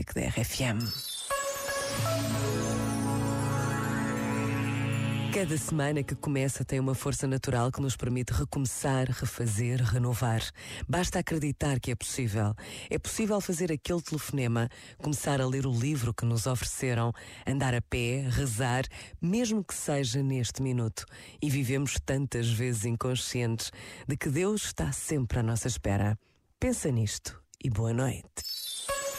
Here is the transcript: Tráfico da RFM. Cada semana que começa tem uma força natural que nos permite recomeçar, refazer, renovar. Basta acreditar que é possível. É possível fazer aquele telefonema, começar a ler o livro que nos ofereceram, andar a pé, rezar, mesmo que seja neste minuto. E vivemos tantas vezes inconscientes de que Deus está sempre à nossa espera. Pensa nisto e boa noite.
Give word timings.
Tráfico 0.00 0.14
da 0.14 0.28
RFM. 0.28 0.78
Cada 5.32 5.56
semana 5.56 6.02
que 6.02 6.14
começa 6.14 6.64
tem 6.64 6.80
uma 6.80 6.94
força 6.94 7.26
natural 7.26 7.70
que 7.70 7.80
nos 7.80 7.96
permite 7.96 8.32
recomeçar, 8.32 9.08
refazer, 9.08 9.82
renovar. 9.82 10.42
Basta 10.88 11.18
acreditar 11.18 11.78
que 11.78 11.90
é 11.90 11.94
possível. 11.94 12.54
É 12.88 12.98
possível 12.98 13.40
fazer 13.40 13.70
aquele 13.70 14.02
telefonema, 14.02 14.68
começar 14.98 15.40
a 15.40 15.46
ler 15.46 15.66
o 15.66 15.72
livro 15.72 16.12
que 16.12 16.24
nos 16.24 16.46
ofereceram, 16.46 17.12
andar 17.46 17.74
a 17.74 17.80
pé, 17.80 18.26
rezar, 18.28 18.84
mesmo 19.20 19.62
que 19.62 19.74
seja 19.74 20.22
neste 20.22 20.62
minuto. 20.62 21.04
E 21.40 21.48
vivemos 21.48 21.96
tantas 22.04 22.48
vezes 22.50 22.84
inconscientes 22.84 23.70
de 24.06 24.16
que 24.16 24.28
Deus 24.28 24.64
está 24.64 24.92
sempre 24.92 25.38
à 25.38 25.42
nossa 25.42 25.68
espera. 25.68 26.18
Pensa 26.58 26.90
nisto 26.90 27.40
e 27.62 27.70
boa 27.70 27.92
noite. 27.92 28.59